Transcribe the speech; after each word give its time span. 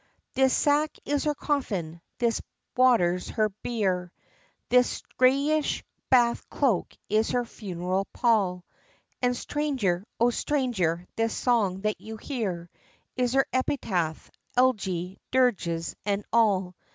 This 0.33 0.57
sack 0.57 0.97
is 1.05 1.25
her 1.25 1.35
coffin, 1.35 2.01
this 2.17 2.41
water's 2.75 3.29
her 3.29 3.49
bier, 3.61 4.11
This 4.69 5.03
grayish 5.19 5.83
bath 6.09 6.49
cloak 6.49 6.95
is 7.07 7.29
her 7.29 7.45
funeral 7.45 8.05
pall; 8.05 8.65
And, 9.21 9.37
stranger, 9.37 10.03
O 10.19 10.31
stranger! 10.31 11.05
this 11.17 11.35
song 11.37 11.81
that 11.81 12.01
you 12.01 12.17
hear 12.17 12.67
Is 13.15 13.33
her 13.33 13.45
epitaph, 13.53 14.31
elegy, 14.57 15.19
dirges, 15.29 15.95
and 16.03 16.25
all! 16.33 16.73